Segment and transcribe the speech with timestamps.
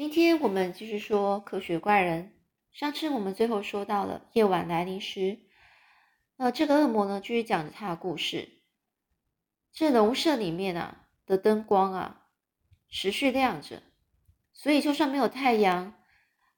[0.00, 2.32] 今天我们继续说科学怪人。
[2.72, 5.40] 上次我们最后说到了夜晚来临时，
[6.38, 8.48] 呃，这个恶魔呢继续讲着他的故事。
[9.74, 12.22] 这农舍里面啊的灯光啊
[12.88, 13.82] 持续亮着，
[14.54, 15.92] 所以就算没有太阳，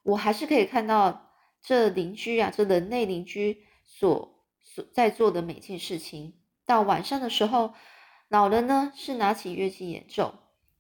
[0.05, 6.41] 我还是可以看到这邻居啊，这人类邻居所所在做的每件事情。
[6.65, 7.75] 到晚上的时候，
[8.29, 10.33] 老人呢是拿起乐器演奏，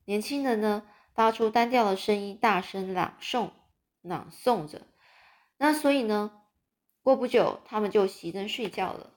[0.05, 0.85] 年轻人呢。
[1.15, 3.51] 发出单调的声音，大声朗诵，
[4.01, 4.83] 朗诵着。
[5.59, 6.31] 那所以呢，
[7.03, 9.11] 过不久他们就熄灯睡觉了。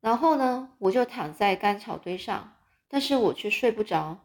[0.00, 2.56] 然后呢，我就躺在干草堆上，
[2.88, 4.18] 但是我却睡不着。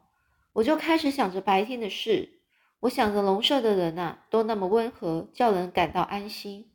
[0.51, 2.41] 我就开始想着白天的事。
[2.81, 6.73] 我想着笼舍的人呐，都那么温和，叫人感到安心。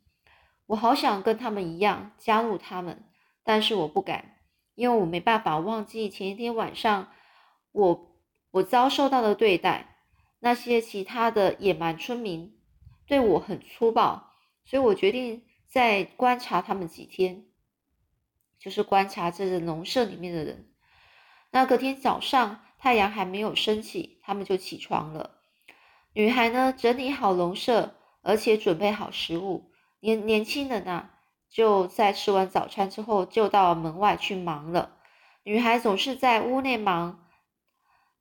[0.65, 3.03] 我好想跟他们一样加入他们，
[3.43, 4.37] 但是我不敢，
[4.73, 7.11] 因为我没办法忘记前一天晚上
[7.71, 8.14] 我。
[8.55, 9.97] 我遭受到的对待，
[10.39, 12.57] 那些其他的野蛮村民
[13.05, 14.31] 对我很粗暴，
[14.63, 17.47] 所以我决定再观察他们几天，
[18.57, 20.69] 就是观察这个农舍里面的人。
[21.51, 25.31] 那隔天早上，太阳还没有升起，他们就起床了。
[26.13, 29.73] 女孩呢，整理好农舍，而且准备好食物。
[29.99, 31.09] 年年轻人呐，
[31.49, 34.95] 就在吃完早餐之后，就到门外去忙了。
[35.43, 37.24] 女孩总是在屋内忙。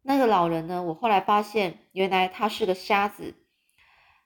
[0.06, 0.82] 那个老人呢？
[0.82, 3.34] 我后来发现，原来他是个瞎子。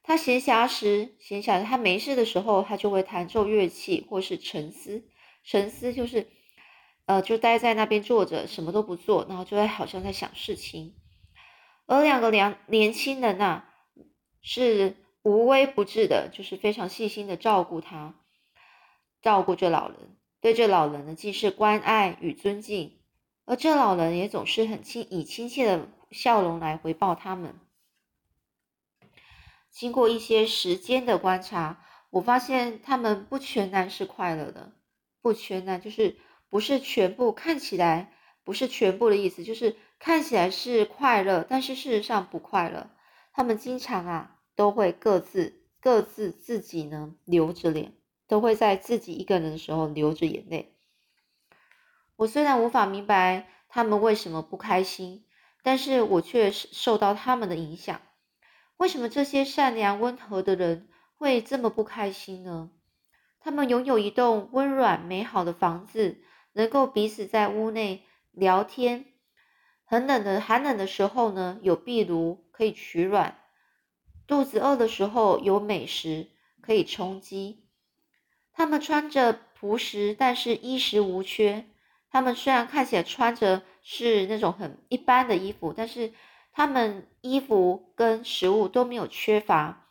[0.02, 5.04] 他闲暇时，闲暇他没事的时候，他就会弹奏乐器，或是沉思。
[5.44, 6.26] 沉思就是，
[7.06, 10.96] 呃，就待在那边坐着，什么都不做，然后就会好像在想事情。
[11.86, 13.62] 而两个年年轻人呐，
[14.42, 18.16] 是无微不至的，就是非常细心的照顾他，
[19.22, 22.97] 照顾这老人，对这老人呢，既是关爱与尊敬。
[23.48, 27.54] 而这老人也总是很亲，以亲切的笑容来回报他们。
[29.70, 34.72] 经过一些时间的观察，我发现他们不全然是快乐的，
[35.22, 36.19] 不全然就是
[36.50, 38.12] 不是全部，看起来
[38.44, 42.91] 不是全部的意思，就是看起来是快乐，但是事实上不快乐。
[43.32, 47.94] 他们经常啊都会各自各自自己呢流着脸，
[48.26, 50.75] 都会在自己一个人的时候流着眼泪。
[52.18, 55.24] 我虽然无法明白他们为什么不开心，
[55.62, 58.00] 但是我却受到他们的影响。
[58.76, 62.70] 为什么这些善良温和的人会这么不开心呢？
[63.38, 66.18] 他们拥有一栋温暖美好的房子，
[66.54, 68.02] 能够彼此在屋内
[68.32, 69.04] 聊天。
[69.84, 73.34] 很冷的寒冷的时候呢，有壁炉可以取暖；
[74.26, 76.26] 肚子饿的时候，有美食
[76.60, 77.68] 可以充饥。
[78.52, 81.64] 他们穿着朴实，但是衣食无缺。
[82.10, 86.12] 他们虽然看起来穿着是那种很一般的衣服，但是
[86.52, 89.88] 他们衣服跟食物都没有缺乏。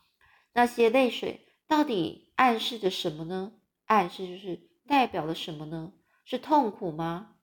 [0.53, 3.53] 那些泪水到底暗示着什么呢？
[3.85, 5.93] 暗示就是代表了什么呢？
[6.25, 7.35] 是痛苦吗？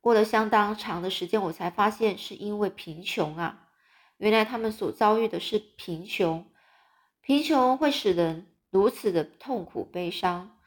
[0.00, 3.68] 过了相当长的时间，我才发现是因为贫穷啊！
[4.16, 6.50] 原来他们所遭遇的是贫穷，
[7.20, 10.58] 贫穷会使人如此的痛苦悲伤。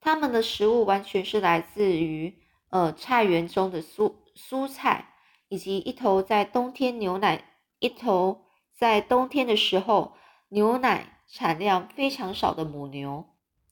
[0.00, 2.38] 他们的食物完全是来自于
[2.70, 5.14] 呃菜园中的蔬蔬菜，
[5.48, 7.44] 以及一头在冬天牛奶
[7.78, 10.16] 一头在冬天的时候
[10.48, 13.26] 牛奶产量非常少的母牛，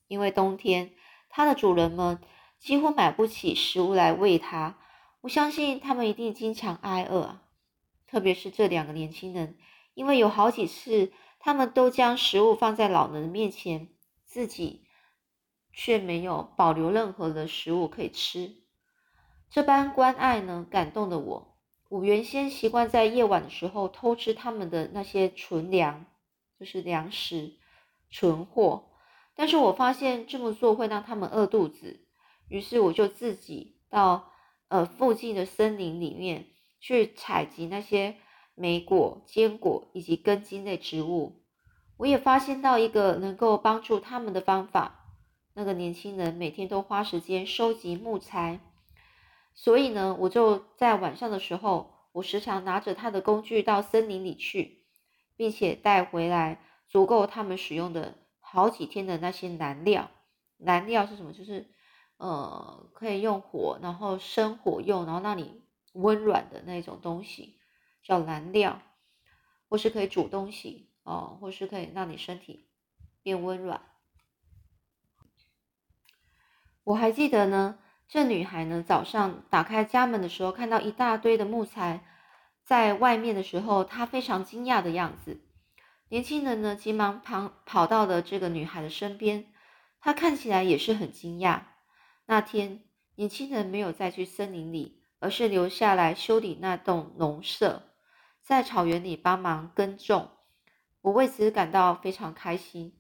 [0.06, 0.92] 因为冬天
[1.30, 2.18] 它的主人们
[2.58, 4.78] 几乎买不起食物来喂它。
[5.22, 7.40] 我相信他们一定经常挨饿，
[8.06, 9.56] 特别是这两个年轻人，
[9.94, 13.88] 因为有好几次他们都将食物放在老人的面前，
[14.26, 14.84] 自己。
[15.80, 18.52] 却没有保留任何的食物可以吃，
[19.48, 21.56] 这般关爱呢，感动了我。
[21.88, 26.04] 我原先习惯在夜晚的时候偷吃他们的那些存粮，
[26.58, 27.52] 就是粮食
[28.10, 28.88] 存货，
[29.36, 32.00] 但是我发现这么做会让他们饿肚子，
[32.48, 34.32] 于是我就自己到
[34.66, 36.46] 呃附近的森林里面
[36.80, 38.16] 去采集那些
[38.56, 41.44] 莓果、坚果以及根茎类植物。
[41.98, 44.97] 我也发现到一个能够帮助他们的方法。
[45.54, 48.60] 那个年轻人每天都花时间收集木材，
[49.54, 54.84] 所以呢，我就在晚上的时候，我时常拿着他的工具到森林里去，
[55.36, 60.10] 并且带回来足够他们使用的好几天的那些燃料。
[60.56, 61.32] 燃料是什么？
[61.32, 61.70] 就是
[62.16, 65.62] 呃，可以用火，然后生火用，然后让你
[65.92, 67.58] 温暖的那种东西，
[68.02, 68.80] 叫燃料，
[69.68, 72.68] 或是可以煮东西哦，或是可以让你身体
[73.22, 73.80] 变温暖。
[76.88, 82.02] 我还记得呢，这女孩呢早上打开家门的时候，看到一大堆的木材
[82.64, 85.42] 在外面的时候，她非常惊讶的样子。
[86.08, 89.52] 年轻人呢，急忙跑跑到了这个女孩的身边，
[90.00, 91.60] 他看起来也是很惊讶。
[92.24, 92.84] 那天，
[93.16, 97.82] 年轻人没有再去森林里，而是留下来修理那栋农舍，
[98.42, 100.30] 在草原里帮忙耕种。
[101.02, 102.97] 我为此感到非常开心。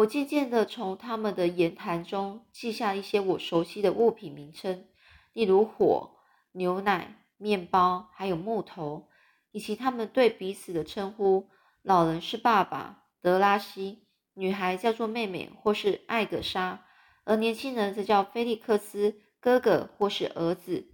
[0.00, 4.86] 我渐渐的从他们的言谈中记下一些我熟悉的物品名称，
[5.32, 6.16] 例如火、
[6.52, 7.16] 牛奶。
[7.42, 9.08] 面包，还有木头，
[9.50, 11.48] 以及他们对彼此的称呼。
[11.80, 16.84] 老人是爸爸德拉西，女孩叫做妹妹或是艾格莎，
[17.24, 20.90] 而年轻人则叫菲利克斯哥哥或是儿子。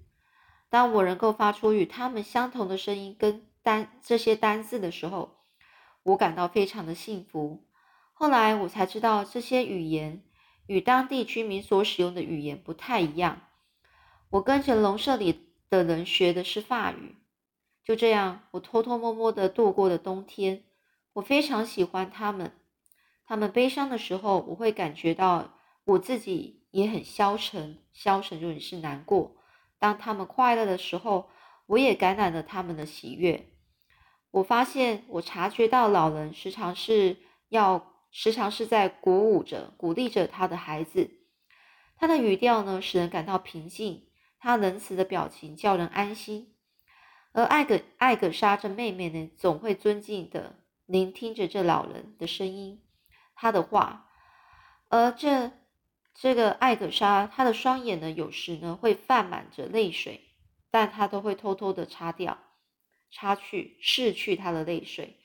[0.71, 5.39] 当我能够发出与他们相同的声音跟单这些单字的时候，
[6.05, 7.66] 我感到非常的幸福。
[8.19, 10.23] 后来我才知道，这些语言
[10.67, 13.43] 与当地居民所使用的语言不太一样。
[14.31, 15.45] 我跟着笼舍里。
[15.69, 17.17] 的人学的是法语，
[17.85, 20.63] 就这样，我偷偷摸摸的度过了冬天。
[21.15, 22.53] 我非常喜欢他们，
[23.27, 29.39] 他们悲伤的时候，我会感觉到我自己也很消沉，消沉就是难过。
[29.81, 31.29] 当他们快乐的时候，
[31.67, 33.49] 我也感染了他们的喜悦。
[34.31, 37.17] 我发现，我察觉到老人时常是
[37.49, 37.85] 要，
[38.19, 41.11] 时常是在鼓舞着、鼓励着他的孩子。
[41.99, 44.09] 他的语调呢，使人感到平静。
[44.39, 46.55] 他仁慈的表情叫人安心，
[47.33, 52.83] 而艾格艾格莎这妹妹呢，总会尊敬的聆听着这老人的声音，
[53.35, 54.09] 他的话。
[54.89, 55.53] 而这
[56.15, 60.31] 这个艾格莎，她的双眼呢，有时呢会泛满着泪水，
[60.71, 62.39] 但她都会偷偷的擦掉、
[63.13, 65.19] 擦去、拭去她的泪水。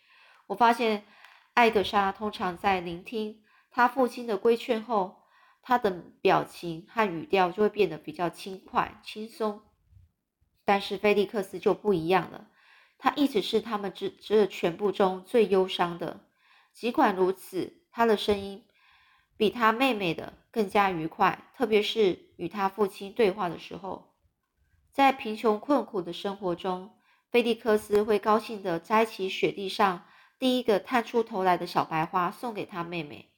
[0.48, 1.06] 我发现
[1.53, 5.19] 艾格莎通常在聆听他父亲的规劝后。
[5.63, 5.92] 他的
[6.24, 9.62] 表情和语调就会变得比较轻快、轻松，
[10.65, 12.48] 但是菲利克斯就不一样了。
[12.98, 16.21] 他一直是他们这这全部中最忧伤的。
[16.74, 18.65] 尽管如此，他的声音
[19.38, 24.15] 比他妹妹的更加愉快，特别是与他父亲对话的时候。
[24.92, 26.98] 在贫穷困苦的生活中，
[27.30, 30.07] 菲利克斯会高兴地摘起雪地上
[30.42, 33.30] 第一个探出头来的小白花，送给他妹妹。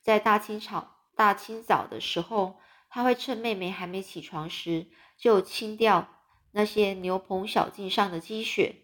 [0.00, 0.94] 在大清早。
[1.16, 4.86] 大清早的时候，他会趁妹妹还没起床时，
[5.16, 6.06] 就清掉
[6.52, 8.76] 那些牛棚小径上的积雪。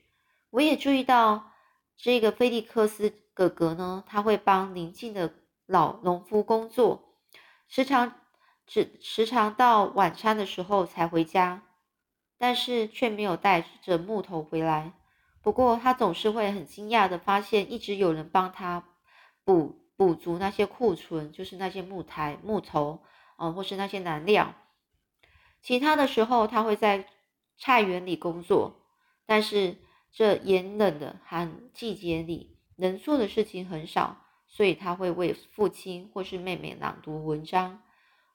[0.51, 1.53] 我也注意到，
[1.97, 5.33] 这个菲利克斯哥哥呢，他会帮邻近的
[5.67, 7.21] 老农夫工作，
[7.69, 8.17] 时常
[8.67, 11.63] 只时常到晚餐的时候才回家，
[12.37, 14.95] 但是却没有带着木头回来。
[15.45, 18.83] 不过他总是会很惊讶的发现，一直有人帮他
[19.45, 19.85] 补。
[19.97, 23.05] 补足那些库存，就是那些木材、木头，
[23.37, 24.53] 哦，或是那些燃料。
[25.63, 27.07] 其他的时候，他会在
[27.57, 28.89] 菜园里工作，
[29.25, 29.77] 但是
[30.11, 34.17] 这炎冷的寒季节里，能做的事情很少，
[34.49, 37.81] 所以他会为父亲或是妹妹朗读文章。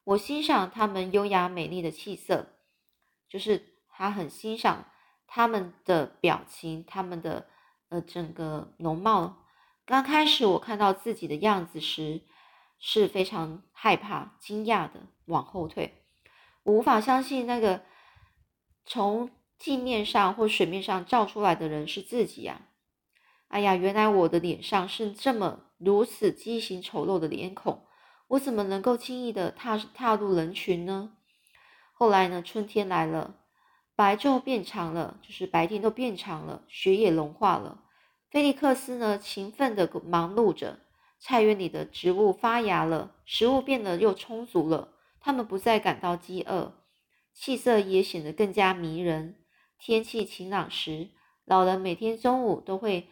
[0.05, 2.53] 我欣赏他们优雅美丽的气色，
[3.27, 4.85] 就是他很欣赏
[5.31, 7.47] 他们的表情，他们的
[7.89, 9.45] 呃整个容貌。
[9.85, 12.21] 刚开始我看到自己的样子时，
[12.79, 16.03] 是非常害怕、惊讶的，往后退。
[16.63, 17.83] 我无法相信那个
[18.85, 22.61] 从镜面上或水面上照出来的人是自己呀！
[23.50, 27.86] 哎呀，原来我的脸上是这么如此畸形丑陋的脸孔，
[28.29, 31.13] 我怎么能够轻易的踏踏入人群呢？
[31.93, 33.36] 后来呢，春天来了，
[34.00, 37.84] 白昼变长了，就是白天都变长了，雪也融化了。
[38.29, 40.79] 菲利克斯呢，勤奋的忙碌着。
[41.20, 44.94] 菜园里的植物发芽了，食物变得又充足了。
[45.20, 46.82] 他们不再感到饥饿，
[47.34, 49.44] 气色也显得更加迷人。
[49.77, 51.10] 天气晴朗时，
[51.44, 53.10] 老人每天中午都会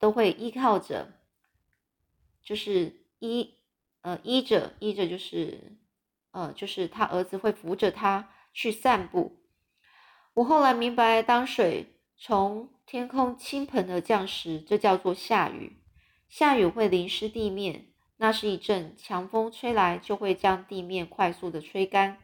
[0.00, 1.20] 都会依靠着，
[2.42, 3.54] 就是依
[4.00, 5.78] 呃依着依着，就是
[6.32, 9.45] 呃就是他儿子会扶着他去散步。
[10.36, 15.78] 我后来明白，当水从天空倾盆而降时，这叫做下雨。
[16.28, 17.86] 下雨会淋湿地面，
[18.18, 22.18] 那是一阵强风吹来，就会将地面快速的吹干。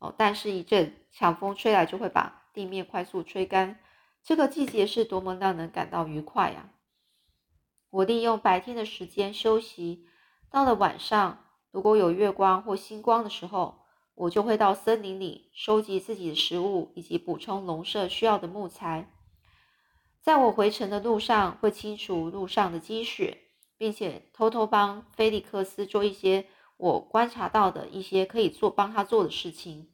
[0.00, 3.78] 哦，但是一阵强风吹来，就会把地面快速吹干。
[4.24, 6.70] 这个季节是多么让人感到愉快呀！
[7.90, 10.04] 我利用白天的时间休息，
[10.50, 13.79] 到了晚上，如果有月光或星光的时候，
[14.20, 19.10] 我就会到森林里收集自己的食物，以及补充农舍需要的木材。
[20.20, 23.38] 在我回程的路上，会清除路上的积雪，
[23.78, 26.44] 并且偷偷帮菲利克斯做一些
[26.76, 29.88] 我观察到的一些可以做帮他做的事情。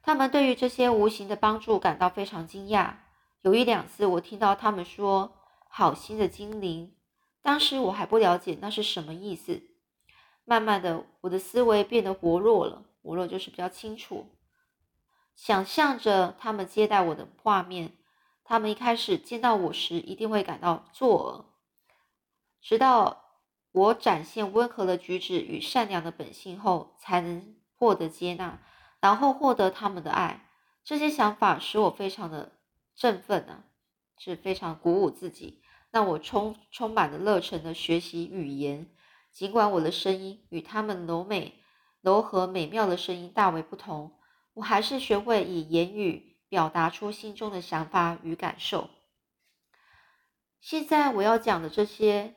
[0.00, 2.98] 他们对于这些无形的帮助感到非常惊讶。
[3.42, 5.32] 有一两次，我听到他们说
[5.68, 6.94] “好心的精灵”，
[7.42, 9.60] 当时我还不了解那是什么意思。
[10.48, 14.28] 慢慢的，我的思维变得活络了，活络就是比较清楚，
[15.34, 17.92] 想象着他们接待我的画面。
[18.44, 21.90] 他们一开始见到我时，一定会感到作呕，
[22.62, 23.24] 直到
[23.72, 28.60] 我展现温和的举止与善良的本性后，才能获得接纳，
[29.00, 30.48] 然后获得他们的爱。
[30.84, 32.52] 这些想法使我非常的
[32.94, 33.64] 振奋啊，
[34.16, 35.60] 是非常鼓舞自己，
[35.90, 38.88] 让我充充满了热忱的学习语言。
[39.36, 41.62] 尽管我的声音与他们柔美、
[42.00, 44.18] 柔和、美妙的声音大为不同，
[44.54, 46.34] 我还是学会以言语。
[46.48, 48.88] 表达出心中的想法与感受。
[50.60, 52.36] 现在我要讲的这些，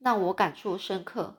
[0.00, 1.36] 让我感触深刻；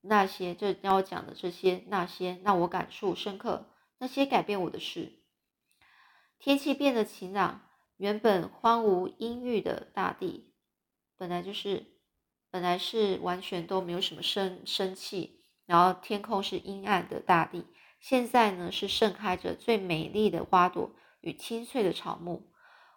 [0.00, 3.66] 那些这要讲的这些，那些让我感触深刻，
[3.98, 5.24] 那些改变我的事。
[6.38, 10.54] 天气变得晴朗，原本荒芜阴郁的大地，
[11.16, 11.95] 本来就是
[12.50, 17.66] 本来是完全都没有什么生生气，然后天空是阴暗的大地。
[18.00, 22.50] 现在呢，是盛开着最美丽的花朵与青翠的草木。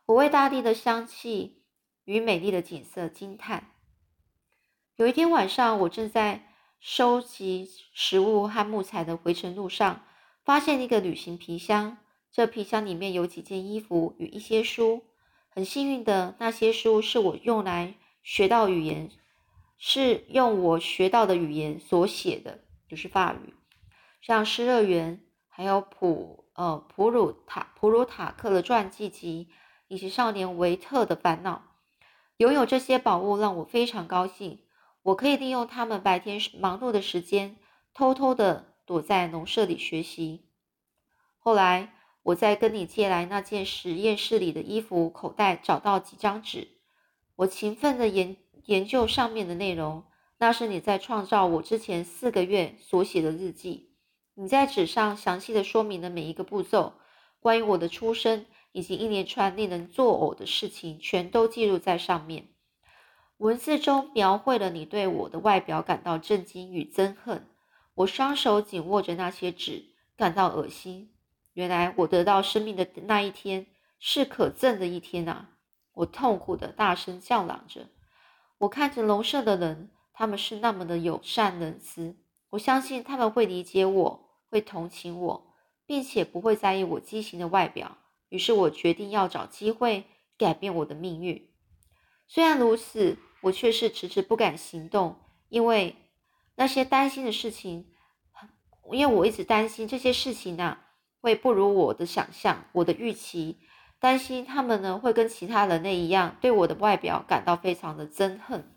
[0.06, 1.64] 我为大地的香气
[2.06, 3.72] 与美丽的景色惊叹。
[4.96, 10.06] 有一天晚上，我正在收集食物和木材的回程路上，
[10.44, 11.98] 发现一个旅行皮箱。
[12.32, 15.04] 这皮箱里面有几件衣服与一些书。
[15.50, 19.10] 很幸运的，那些书是我用来学到语言，
[19.82, 23.54] 是用我学到的语言所写的，就是法语。
[24.22, 29.48] 像失乐园，还有普呃普鲁塔普鲁塔克的传记集，
[29.88, 31.64] 以及少年维特的烦恼，
[32.38, 34.66] 拥有这些宝物让我非常高兴。
[35.02, 37.56] 我可以利用他们白天忙碌的时间，
[37.94, 40.50] 偷偷的躲在农舍里学习。
[41.38, 46.68] 后来我在跟你借来那件实验室里的衣服口袋找到几张纸，
[47.38, 48.36] 我勤奋的研
[48.70, 50.04] 研究上面的内容。
[50.38, 53.90] 那是你在创造我之前四个月所写的日记。
[54.36, 56.94] 你在纸上详细的说明了每一个步骤，
[57.40, 62.50] 关于我的出生以及一连串令人作呕的事情，全都记录在上面。
[63.38, 67.48] 文字中描绘了你对我的外表感到震惊与憎恨。
[67.96, 71.12] 我双手紧握着那些纸，感到恶心。
[71.54, 73.66] 原来我得到生命的那一天
[74.00, 75.50] 是可憎的一天啊！
[75.96, 77.90] 我痛苦的大声叫嚷着。
[78.60, 82.16] 我看着楼舍的人，他们是那么的友善仁慈，
[82.52, 84.30] 我相信他们会理解我。
[84.52, 85.54] 会同情我，
[85.86, 88.00] 并且不会在意我畸形的外表。
[88.30, 90.06] 于是我决定要找机会
[90.40, 91.52] 改变我的命运。
[92.28, 95.18] 虽然如此，我却是迟迟不敢行动，
[95.50, 95.96] 因为
[96.56, 97.94] 那些担心的事情，
[98.92, 100.80] 因为我一直担心这些事情呢
[101.22, 103.60] 会不如我的想象、我的预期，
[104.00, 108.76] 担心他们呢会跟其他人类一样，对我的外表感到非常的憎恨。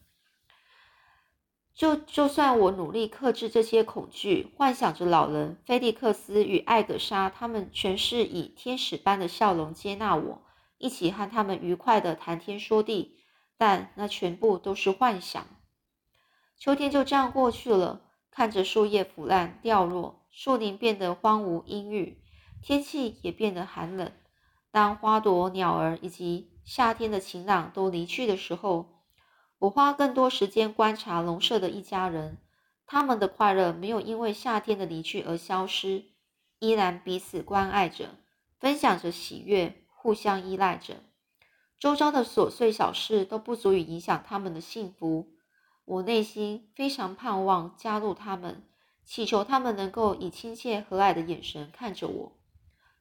[1.74, 10.42] 就就算我努力克制这些恐惧，幻想着老人菲利克斯与艾格莎，他们全是以天使般的笑容接纳我，
[10.76, 13.16] 一起和他们愉快的谈天说地，
[13.56, 15.46] 但那全部都是幻想。
[16.58, 22.22] 秋天就这样过去了，看着树叶腐烂掉落，树林变得荒芜阴郁，
[22.60, 24.12] 天气也变得寒冷。
[24.72, 28.88] 当花朵、鸟儿以及夏天的晴朗都离去的时候。
[29.58, 32.38] 我花更多时间观察农舍的一家人，
[32.84, 36.06] 他们的快乐没有因为夏天的离去而消失，
[36.58, 38.16] 依然彼此关爱着，
[38.58, 40.96] 分享着喜悦，互相依赖着。
[41.78, 45.28] 周遭的琐碎小事都不足以影响他们的幸福。
[45.84, 48.64] 我内心非常盼望加入他们，
[49.04, 52.32] 祈求他们能够以亲切和蔼的眼神看着我。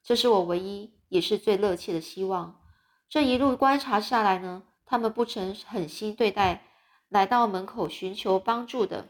[0.03, 2.61] 这是我唯一也是最热切的希望。
[3.09, 4.63] 这一路观察下来呢？
[4.85, 6.65] 他们不曾狠心对待
[7.09, 9.09] 来到门口寻求帮助的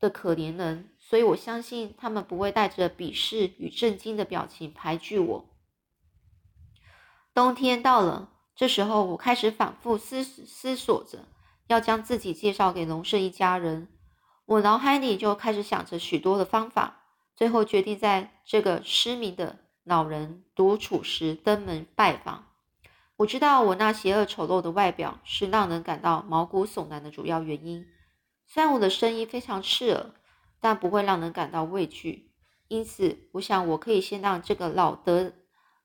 [0.00, 5.48] 的可怜人，所以我相信他们不会带着鄙视与震惊的表情排拒我。
[7.32, 11.28] 冬天到了，这时候我开始反复思思索着
[11.68, 13.88] 要将自己介绍给龙舍一家人，
[14.46, 17.04] 我脑海里就开始想着许多的方法，
[17.36, 22.44] 最后决定在这个失明的老人独处时登门拜访。
[23.16, 27.86] 我知道我那邪恶丑陋的外表是让人感到毛骨悚然的主要原因。
[28.46, 30.14] 虽然我的声音非常刺耳，
[30.60, 32.30] 但不会让人感到畏惧。
[32.68, 35.32] 因此，我想我可以先让这个老德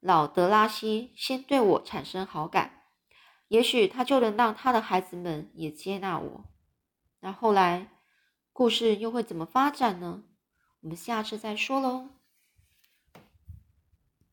[0.01, 2.83] 老德拉西先对我产生好感，
[3.47, 6.43] 也许他就能让他的孩子们也接纳我。
[7.21, 7.87] 那后来，
[8.51, 10.23] 故事又会怎么发展呢？
[10.81, 12.09] 我们下次再说喽。